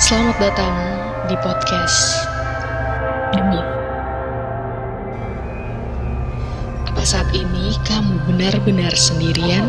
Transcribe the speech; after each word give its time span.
Selamat 0.00 0.40
datang 0.40 0.76
di 1.28 1.36
podcast 1.44 2.24
Demi. 3.36 3.60
Apa 6.88 7.04
saat 7.04 7.28
ini 7.36 7.76
kamu 7.84 8.24
benar-benar 8.24 8.96
sendirian? 8.96 9.68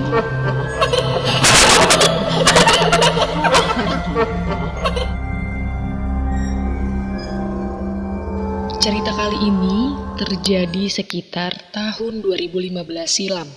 Cerita 8.79 9.11
kali 9.11 9.37
ini 9.51 9.99
terjadi 10.15 10.83
sekitar 10.87 11.59
tahun 11.75 12.23
2015 12.23 12.79
silam. 13.03 13.51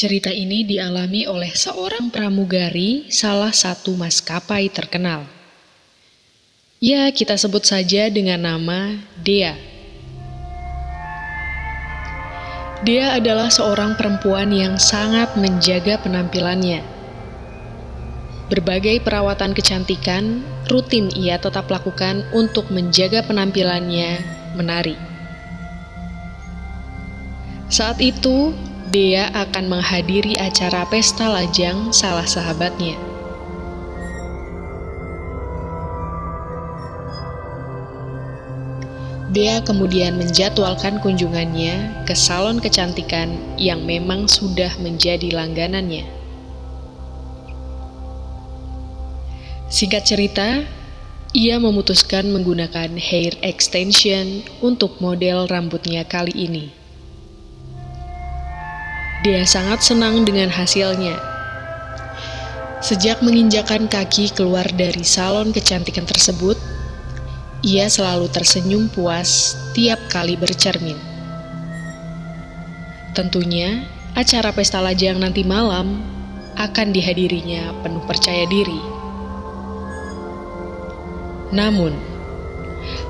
Cerita 0.00 0.32
ini 0.32 0.64
dialami 0.64 1.28
oleh 1.28 1.52
seorang 1.52 2.08
pramugari 2.08 3.12
salah 3.12 3.52
satu 3.52 3.92
maskapai 4.00 4.72
terkenal. 4.72 5.28
Ya, 6.80 7.12
kita 7.12 7.36
sebut 7.36 7.68
saja 7.68 8.08
dengan 8.08 8.40
nama 8.40 8.96
Dea. 9.20 9.60
Dea 12.80 13.20
adalah 13.20 13.52
seorang 13.52 13.92
perempuan 14.00 14.48
yang 14.48 14.80
sangat 14.80 15.36
menjaga 15.36 16.00
penampilannya. 16.00 16.80
Berbagai 18.48 19.04
perawatan 19.04 19.52
kecantikan 19.52 20.40
rutin 20.72 21.12
ia 21.12 21.36
tetap 21.36 21.68
lakukan 21.68 22.24
untuk 22.32 22.72
menjaga 22.72 23.20
penampilannya 23.20 24.16
menarik. 24.56 24.96
Saat 27.68 28.00
itu, 28.00 28.56
Dea 28.90 29.30
akan 29.30 29.70
menghadiri 29.70 30.34
acara 30.34 30.82
pesta 30.90 31.30
lajang 31.30 31.94
salah 31.94 32.26
sahabatnya. 32.26 32.98
Dea 39.30 39.62
kemudian 39.62 40.18
menjadwalkan 40.18 40.98
kunjungannya 40.98 42.02
ke 42.02 42.18
salon 42.18 42.58
kecantikan 42.58 43.30
yang 43.54 43.86
memang 43.86 44.26
sudah 44.26 44.74
menjadi 44.82 45.30
langganannya. 45.30 46.02
Singkat 49.70 50.02
cerita, 50.02 50.66
ia 51.30 51.62
memutuskan 51.62 52.26
menggunakan 52.34 52.98
hair 52.98 53.38
extension 53.46 54.42
untuk 54.58 54.98
model 54.98 55.46
rambutnya 55.46 56.02
kali 56.02 56.34
ini. 56.34 56.79
Dia 59.20 59.44
sangat 59.44 59.84
senang 59.84 60.24
dengan 60.24 60.48
hasilnya. 60.48 61.12
Sejak 62.80 63.20
menginjakan 63.20 63.84
kaki 63.84 64.32
keluar 64.32 64.64
dari 64.72 65.04
salon 65.04 65.52
kecantikan 65.52 66.08
tersebut, 66.08 66.56
ia 67.60 67.84
selalu 67.92 68.32
tersenyum 68.32 68.88
puas 68.88 69.60
tiap 69.76 70.00
kali 70.08 70.40
bercermin. 70.40 70.96
Tentunya, 73.12 73.84
acara 74.16 74.56
pesta 74.56 74.80
lajang 74.80 75.20
nanti 75.20 75.44
malam 75.44 76.00
akan 76.56 76.88
dihadirinya 76.88 77.76
penuh 77.84 78.00
percaya 78.08 78.48
diri. 78.48 78.80
Namun, 81.52 81.92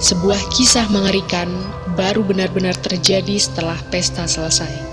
sebuah 0.03 0.42
kisah 0.58 0.91
mengerikan 0.91 1.47
baru 1.94 2.27
benar-benar 2.27 2.75
terjadi 2.83 3.38
setelah 3.38 3.78
pesta 3.94 4.27
selesai. 4.27 4.89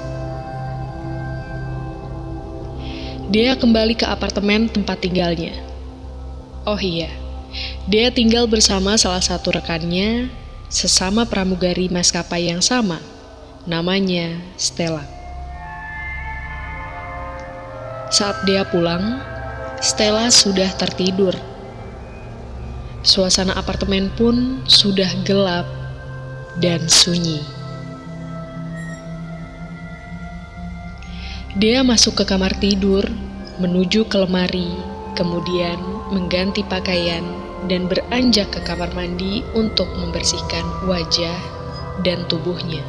Dia 3.27 3.59
kembali 3.59 3.99
ke 3.99 4.07
apartemen 4.07 4.71
tempat 4.71 5.03
tinggalnya. 5.03 5.51
Oh 6.63 6.79
iya, 6.79 7.11
dia 7.83 8.07
tinggal 8.07 8.47
bersama 8.47 8.95
salah 8.95 9.19
satu 9.19 9.51
rekannya, 9.51 10.31
sesama 10.71 11.27
pramugari 11.27 11.91
maskapai 11.91 12.47
yang 12.47 12.63
sama. 12.63 13.03
Namanya 13.67 14.39
Stella. 14.55 15.03
Saat 18.07 18.47
dia 18.47 18.63
pulang, 18.63 19.19
Stella 19.83 20.31
sudah 20.31 20.71
tertidur. 20.79 21.35
Suasana 23.03 23.59
apartemen 23.59 24.07
pun 24.15 24.63
sudah 24.71 25.11
gelap 25.27 25.67
dan 26.63 26.79
sunyi. 26.87 27.56
Dia 31.57 31.81
masuk 31.81 32.21
ke 32.21 32.23
kamar 32.29 32.53
tidur, 32.61 33.01
menuju 33.57 34.05
ke 34.05 34.21
lemari, 34.21 34.77
kemudian 35.17 35.81
mengganti 36.13 36.61
pakaian 36.61 37.25
dan 37.65 37.89
beranjak 37.89 38.53
ke 38.53 38.61
kamar 38.61 38.93
mandi 38.93 39.41
untuk 39.57 39.89
membersihkan 39.97 40.61
wajah 40.85 41.33
dan 42.05 42.21
tubuhnya. 42.29 42.85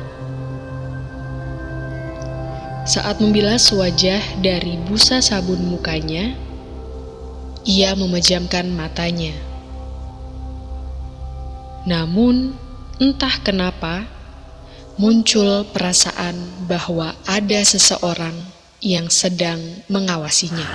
Saat 2.84 3.25
membilas 3.25 3.73
wajah 3.73 4.21
dari 4.45 4.77
busa 4.84 5.25
sabun 5.25 5.65
mukanya, 5.65 6.37
ia 7.65 7.97
memejamkan 7.97 8.69
matanya. 8.69 9.33
Namun, 11.89 12.53
entah 13.01 13.33
kenapa, 13.41 14.05
muncul 15.01 15.65
perasaan 15.73 16.69
bahwa 16.69 17.17
ada 17.25 17.65
seseorang 17.65 18.58
yang 18.78 19.11
sedang 19.11 19.59
mengawasinya. 19.91 20.66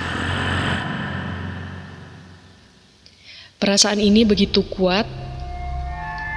Perasaan 3.56 3.96
ini 3.96 4.28
begitu 4.28 4.60
kuat, 4.68 5.08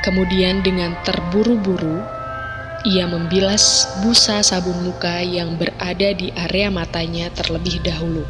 kemudian 0.08 0.64
dengan 0.64 0.96
terburu-buru, 1.04 2.00
ia 2.88 3.04
membilas 3.04 3.84
busa 4.00 4.40
sabun 4.40 4.80
muka 4.88 5.20
yang 5.20 5.60
berada 5.60 6.16
di 6.16 6.32
area 6.40 6.72
matanya 6.72 7.28
terlebih 7.36 7.84
dahulu. 7.84 8.24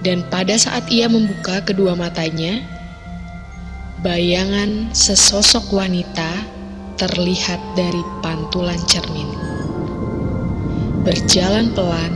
Dan 0.00 0.24
pada 0.32 0.56
saat 0.56 0.88
ia 0.88 1.12
membuka 1.12 1.60
kedua 1.60 1.92
matanya, 1.92 2.64
bayangan 4.00 4.96
sesosok 4.96 5.76
wanita 5.76 6.30
terlihat 6.96 7.60
dari 7.76 8.00
pantulan 8.24 8.80
cermin 8.88 9.45
berjalan 11.06 11.70
pelan 11.70 12.10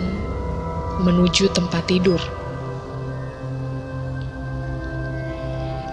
menuju 1.07 1.47
tempat 1.55 1.87
tidur. 1.87 2.19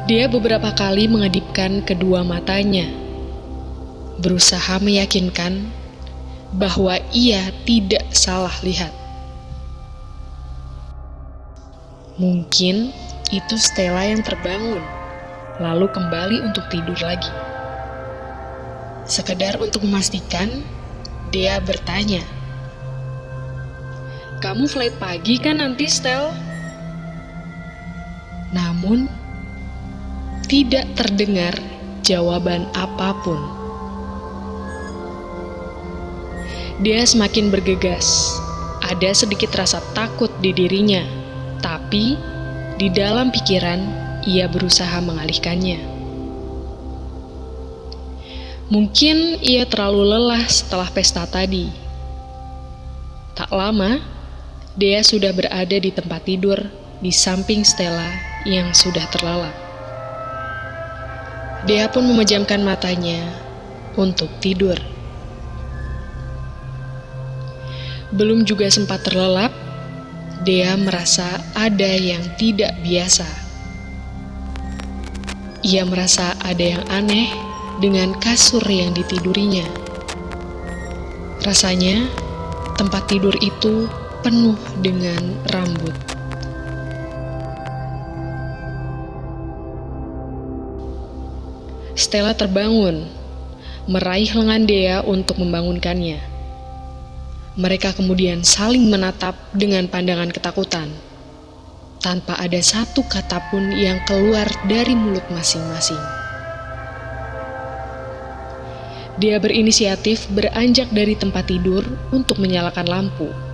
Dia 0.10 0.26
beberapa 0.26 0.74
kali 0.74 1.06
mengedipkan 1.06 1.86
kedua 1.86 2.26
matanya, 2.26 2.90
berusaha 4.18 4.82
meyakinkan 4.82 5.70
bahwa 6.58 6.98
ia 7.14 7.54
tidak 7.70 8.02
salah 8.10 8.56
lihat. 8.66 8.90
Mungkin 12.18 12.90
itu 13.30 13.56
Stella 13.62 14.10
yang 14.10 14.26
terbangun, 14.26 14.82
lalu 15.62 15.86
kembali 15.94 16.50
untuk 16.50 16.66
tidur 16.74 16.98
lagi. 16.98 17.30
Sekedar 19.06 19.62
untuk 19.62 19.86
memastikan, 19.86 20.66
dia 21.30 21.62
bertanya, 21.62 22.26
kamu 24.38 24.70
flight 24.70 24.96
pagi 25.02 25.42
kan 25.42 25.58
nanti, 25.58 25.90
Stel? 25.90 26.30
Namun, 28.54 29.10
tidak 30.46 30.88
terdengar 30.96 31.58
jawaban 32.06 32.70
apa 32.78 33.12
pun. 33.26 33.40
Dia 36.86 37.02
semakin 37.04 37.50
bergegas. 37.50 38.38
Ada 38.86 39.26
sedikit 39.26 39.52
rasa 39.58 39.82
takut 39.98 40.32
di 40.40 40.54
dirinya, 40.54 41.04
tapi 41.60 42.16
di 42.78 42.88
dalam 42.94 43.34
pikiran 43.34 43.82
ia 44.24 44.46
berusaha 44.48 45.02
mengalihkannya. 45.02 45.82
Mungkin 48.68 49.42
ia 49.42 49.66
terlalu 49.66 50.04
lelah 50.16 50.44
setelah 50.48 50.88
pesta 50.92 51.24
tadi. 51.28 51.72
Tak 53.34 53.52
lama, 53.52 54.17
Dea 54.78 55.02
sudah 55.02 55.34
berada 55.34 55.74
di 55.82 55.90
tempat 55.90 56.30
tidur 56.30 56.62
di 57.02 57.10
samping 57.10 57.66
Stella 57.66 58.14
yang 58.46 58.78
sudah 58.78 59.10
terlelap. 59.10 59.58
Dea 61.66 61.90
pun 61.90 62.06
memejamkan 62.06 62.62
matanya 62.62 63.26
untuk 63.98 64.30
tidur. 64.38 64.78
Belum 68.14 68.46
juga 68.46 68.70
sempat 68.70 69.02
terlelap, 69.02 69.50
Dea 70.46 70.78
merasa 70.78 71.26
ada 71.58 71.90
yang 71.98 72.22
tidak 72.38 72.78
biasa. 72.86 73.26
Ia 75.66 75.90
merasa 75.90 76.38
ada 76.46 76.78
yang 76.78 76.86
aneh 76.94 77.34
dengan 77.82 78.14
kasur 78.22 78.62
yang 78.70 78.94
ditidurinya. 78.94 79.66
Rasanya 81.42 82.06
tempat 82.78 83.10
tidur 83.10 83.34
itu 83.42 83.90
penuh 84.28 84.60
dengan 84.84 85.40
rambut. 85.56 85.96
Stella 91.96 92.36
terbangun, 92.36 93.08
meraih 93.88 94.28
lengan 94.28 94.68
Dea 94.68 95.00
untuk 95.08 95.40
membangunkannya. 95.40 96.20
Mereka 97.56 97.96
kemudian 97.96 98.44
saling 98.44 98.92
menatap 98.92 99.40
dengan 99.56 99.88
pandangan 99.88 100.36
ketakutan, 100.36 100.92
tanpa 102.04 102.36
ada 102.36 102.60
satu 102.60 103.08
kata 103.08 103.48
pun 103.48 103.72
yang 103.72 104.04
keluar 104.04 104.52
dari 104.68 104.92
mulut 104.92 105.24
masing-masing. 105.32 106.04
Dia 109.24 109.40
berinisiatif 109.40 110.28
beranjak 110.36 110.92
dari 110.92 111.16
tempat 111.16 111.48
tidur 111.48 111.88
untuk 112.12 112.44
menyalakan 112.44 112.92
lampu. 112.92 113.47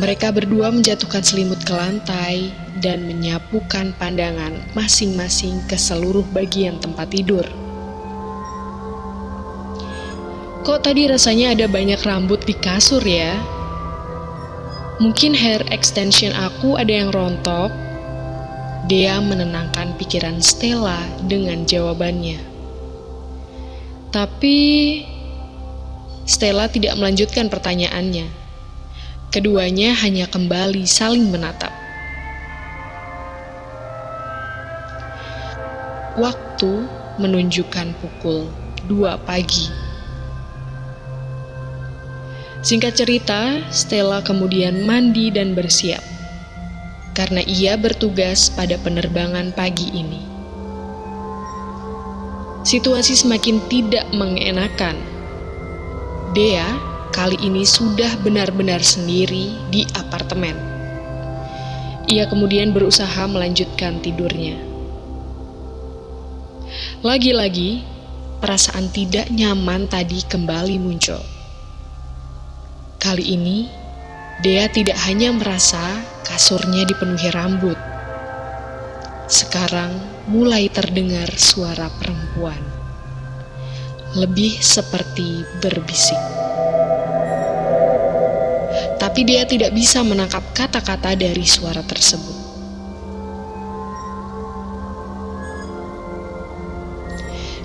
Mereka 0.00 0.32
berdua 0.32 0.72
menjatuhkan 0.72 1.20
selimut 1.20 1.60
ke 1.60 1.76
lantai 1.76 2.48
dan 2.80 3.04
menyapukan 3.04 3.92
pandangan 4.00 4.56
masing-masing 4.72 5.60
ke 5.68 5.76
seluruh 5.76 6.24
bagian 6.32 6.80
tempat 6.80 7.12
tidur. 7.12 7.44
Kok 10.64 10.80
tadi 10.80 11.04
rasanya 11.04 11.52
ada 11.52 11.68
banyak 11.68 12.00
rambut 12.00 12.40
di 12.48 12.56
kasur 12.56 13.04
ya? 13.04 13.36
Mungkin 15.04 15.36
hair 15.36 15.68
extension 15.68 16.32
aku 16.32 16.80
ada 16.80 17.04
yang 17.04 17.12
rontok. 17.12 17.68
Dia 18.88 19.20
menenangkan 19.20 20.00
pikiran 20.00 20.40
Stella 20.40 21.04
dengan 21.28 21.68
jawabannya. 21.68 22.40
Tapi 24.08 24.56
Stella 26.24 26.72
tidak 26.72 26.96
melanjutkan 26.96 27.52
pertanyaannya. 27.52 28.39
Keduanya 29.30 29.94
hanya 30.02 30.26
kembali 30.26 30.82
saling 30.90 31.30
menatap. 31.30 31.70
Waktu 36.18 36.72
menunjukkan 37.22 37.94
pukul 38.02 38.50
2 38.90 39.14
pagi. 39.22 39.70
Singkat 42.66 42.98
cerita, 42.98 43.62
Stella 43.70 44.18
kemudian 44.18 44.82
mandi 44.82 45.30
dan 45.30 45.54
bersiap 45.54 46.02
karena 47.14 47.46
ia 47.46 47.78
bertugas 47.78 48.50
pada 48.50 48.82
penerbangan 48.82 49.54
pagi 49.54 49.94
ini. 49.94 50.26
Situasi 52.66 53.14
semakin 53.14 53.62
tidak 53.70 54.10
mengenakan. 54.10 54.98
Dea 56.34 56.89
kali 57.10 57.36
ini 57.42 57.66
sudah 57.66 58.18
benar-benar 58.22 58.80
sendiri 58.80 59.54
di 59.68 59.82
apartemen. 59.98 60.54
Ia 62.06 62.26
kemudian 62.30 62.70
berusaha 62.70 63.26
melanjutkan 63.26 64.02
tidurnya. 64.02 64.58
Lagi-lagi, 67.02 67.82
perasaan 68.40 68.88
tidak 68.94 69.28
nyaman 69.30 69.90
tadi 69.90 70.22
kembali 70.24 70.76
muncul. 70.80 71.20
Kali 73.00 73.24
ini, 73.36 73.66
Dea 74.40 74.70
tidak 74.72 74.96
hanya 75.04 75.34
merasa 75.36 76.00
kasurnya 76.24 76.88
dipenuhi 76.88 77.28
rambut, 77.32 77.76
sekarang 79.28 79.92
mulai 80.26 80.66
terdengar 80.72 81.28
suara 81.36 81.92
perempuan, 82.00 82.60
lebih 84.16 84.56
seperti 84.58 85.44
berbisik. 85.60 86.18
Tapi 89.10 89.26
dia 89.26 89.42
tidak 89.42 89.74
bisa 89.74 90.06
menangkap 90.06 90.38
kata-kata 90.54 91.18
dari 91.18 91.42
suara 91.42 91.82
tersebut. 91.82 92.30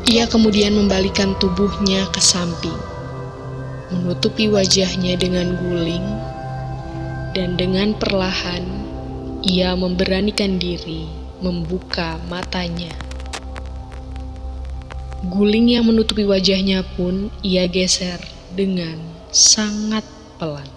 Ia 0.09 0.25
kemudian 0.25 0.73
membalikan 0.73 1.37
tubuhnya 1.37 2.09
ke 2.09 2.17
samping, 2.17 2.73
menutupi 3.93 4.49
wajahnya 4.49 5.21
dengan 5.21 5.53
guling, 5.61 6.07
dan 7.37 7.53
dengan 7.61 7.93
perlahan 7.93 8.65
ia 9.45 9.77
memberanikan 9.77 10.57
diri 10.57 11.05
membuka 11.45 12.17
matanya. 12.25 12.97
Guling 15.29 15.77
yang 15.77 15.85
menutupi 15.85 16.25
wajahnya 16.25 16.81
pun 16.97 17.29
ia 17.45 17.69
geser 17.69 18.17
dengan 18.57 18.97
sangat 19.29 20.01
pelan. 20.41 20.74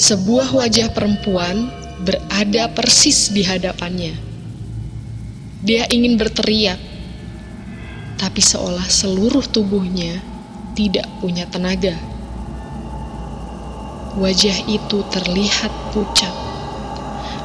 Sebuah 0.00 0.56
wajah 0.56 0.96
perempuan 0.96 1.68
berada 2.00 2.72
persis 2.72 3.28
di 3.28 3.44
hadapannya. 3.44 4.16
Dia 5.60 5.84
ingin 5.92 6.16
berteriak, 6.16 6.80
tapi 8.16 8.40
seolah 8.40 8.88
seluruh 8.88 9.44
tubuhnya 9.44 10.24
tidak 10.72 11.04
punya 11.20 11.44
tenaga. 11.52 11.92
Wajah 14.16 14.72
itu 14.72 15.04
terlihat 15.12 15.68
pucat. 15.92 16.32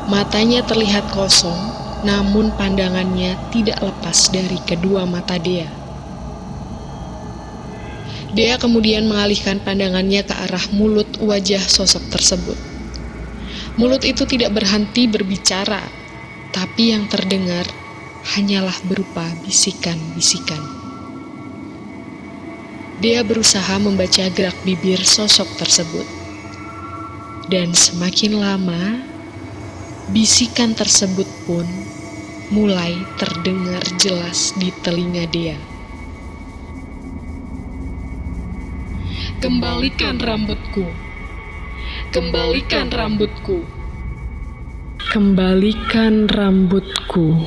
Matanya 0.08 0.64
terlihat 0.64 1.12
kosong, 1.12 1.60
namun 2.08 2.56
pandangannya 2.56 3.36
tidak 3.52 3.84
lepas 3.84 4.32
dari 4.32 4.64
kedua 4.64 5.04
mata 5.04 5.36
Dea. 5.36 5.85
Dea 8.36 8.60
kemudian 8.60 9.08
mengalihkan 9.08 9.64
pandangannya 9.64 10.28
ke 10.28 10.36
arah 10.36 10.68
mulut 10.76 11.08
wajah 11.24 11.64
sosok 11.64 12.04
tersebut. 12.12 12.60
Mulut 13.80 14.04
itu 14.04 14.28
tidak 14.28 14.52
berhenti 14.60 15.08
berbicara, 15.08 15.80
tapi 16.52 16.92
yang 16.92 17.08
terdengar 17.08 17.64
hanyalah 18.36 18.76
berupa 18.92 19.24
bisikan-bisikan. 19.48 20.60
Dia 23.00 23.24
berusaha 23.24 23.80
membaca 23.80 24.28
gerak 24.28 24.56
bibir 24.68 25.00
sosok 25.00 25.48
tersebut. 25.56 26.08
Dan 27.48 27.72
semakin 27.72 28.36
lama, 28.36 29.00
bisikan 30.12 30.76
tersebut 30.76 31.28
pun 31.48 31.64
mulai 32.52 33.00
terdengar 33.16 33.84
jelas 33.96 34.52
di 34.60 34.76
telinga 34.84 35.24
dia. 35.32 35.75
Kembalikan 39.44 40.16
rambutku. 40.16 40.88
Kembalikan 42.16 42.88
rambutku. 42.88 43.68
Kembalikan 45.12 46.32
rambutku. 46.32 47.44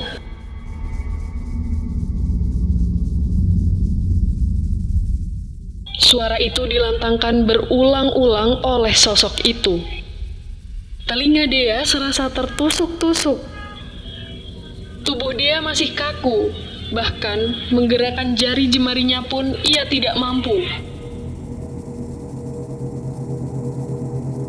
Suara 5.97 6.37
itu 6.37 6.61
dilantangkan 6.68 7.49
berulang-ulang 7.49 8.61
oleh 8.68 8.92
sosok 8.92 9.49
itu. 9.49 9.80
Telinga 11.09 11.49
dia 11.49 11.88
serasa 11.88 12.28
tertusuk-tusuk. 12.28 13.40
Tubuh 15.09 15.33
dia 15.33 15.64
masih 15.64 15.97
kaku, 15.97 16.52
bahkan 16.92 17.57
menggerakkan 17.73 18.37
jari 18.37 18.68
jemarinya 18.68 19.25
pun 19.25 19.57
ia 19.64 19.88
tidak 19.88 20.21
mampu. 20.21 20.68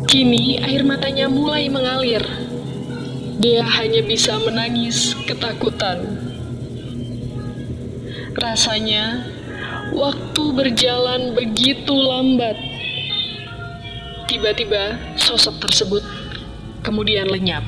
Kini 0.09 0.57
air 0.57 0.81
matanya 0.81 1.29
mulai 1.29 1.69
mengalir. 1.69 2.25
Dia 3.37 3.61
hanya 3.61 4.01
bisa 4.01 4.41
menangis 4.41 5.13
ketakutan. 5.29 6.17
Rasanya 8.33 9.29
Waktu 9.89 10.43
berjalan 10.53 11.33
begitu 11.33 11.91
lambat. 11.97 12.53
Tiba-tiba 14.29 15.01
sosok 15.17 15.57
tersebut 15.65 16.05
kemudian 16.85 17.25
lenyap. 17.25 17.65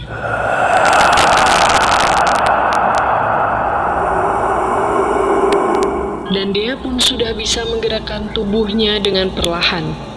Dan 6.31 6.53
dia 6.53 6.77
pun 6.77 7.01
sudah 7.01 7.33
bisa 7.33 7.65
menggerakkan 7.65 8.29
tubuhnya 8.38 9.01
dengan 9.01 9.33
perlahan. 9.33 10.10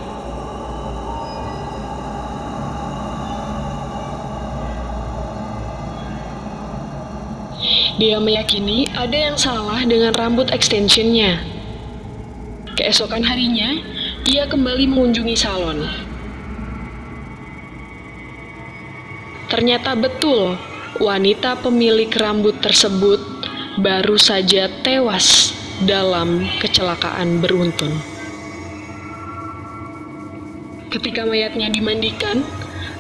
Dia 7.95 8.19
meyakini 8.19 8.91
ada 8.91 9.15
yang 9.15 9.39
salah 9.39 9.79
dengan 9.87 10.19
rambut 10.19 10.51
extensionnya. 10.51 11.39
Keesokan 12.75 13.23
harinya, 13.23 13.71
ia 14.27 14.51
kembali 14.51 14.91
mengunjungi 14.91 15.37
salon. 15.39 15.87
Ternyata 19.47 19.95
betul, 19.95 20.59
wanita 20.99 21.55
pemilik 21.63 22.11
rambut 22.11 22.59
tersebut 22.59 23.23
baru 23.79 24.19
saja 24.19 24.67
tewas 24.83 25.55
dalam 25.87 26.51
kecelakaan 26.59 27.39
beruntun. 27.39 27.95
Ketika 30.91 31.23
mayatnya 31.23 31.71
dimandikan, 31.71 32.43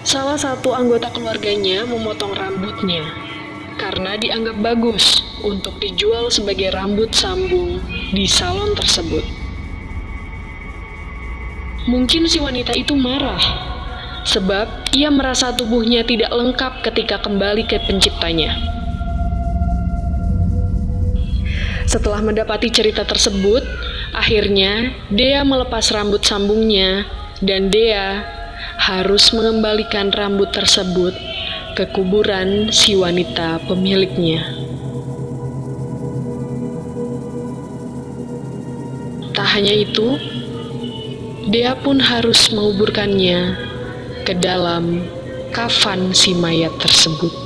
salah 0.06 0.38
satu 0.38 0.70
anggota 0.70 1.10
keluarganya 1.10 1.82
memotong 1.82 2.30
rambutnya 2.30 3.23
karena 3.74 4.16
dianggap 4.16 4.56
bagus 4.62 5.22
untuk 5.42 5.76
dijual 5.82 6.32
sebagai 6.32 6.72
rambut 6.72 7.12
sambung 7.12 7.78
di 8.14 8.24
salon 8.24 8.72
tersebut. 8.74 9.24
Mungkin 11.84 12.24
si 12.24 12.40
wanita 12.40 12.72
itu 12.72 12.96
marah 12.96 13.40
sebab 14.24 14.88
ia 14.96 15.12
merasa 15.12 15.52
tubuhnya 15.52 16.00
tidak 16.02 16.32
lengkap 16.32 16.80
ketika 16.80 17.20
kembali 17.20 17.68
ke 17.68 17.76
penciptanya. 17.84 18.56
Setelah 21.84 22.24
mendapati 22.24 22.72
cerita 22.72 23.04
tersebut, 23.04 23.60
akhirnya 24.16 24.96
Dea 25.12 25.44
melepas 25.44 25.92
rambut 25.92 26.24
sambungnya 26.24 27.04
dan 27.44 27.68
Dea 27.68 28.24
harus 28.80 29.30
mengembalikan 29.36 30.08
rambut 30.08 30.50
tersebut 30.50 31.33
ke 31.74 31.90
kuburan 31.90 32.70
si 32.70 32.94
wanita 32.94 33.58
pemiliknya. 33.66 34.46
Tak 39.34 39.46
hanya 39.58 39.74
itu, 39.74 40.14
Dea 41.50 41.74
pun 41.74 41.98
harus 41.98 42.54
menguburkannya 42.54 43.58
ke 44.22 44.38
dalam 44.38 45.02
kafan 45.50 46.14
si 46.14 46.30
mayat 46.38 46.70
tersebut. 46.78 47.43